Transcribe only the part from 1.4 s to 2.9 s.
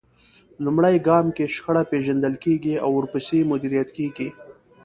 شخړه پېژندل کېږي او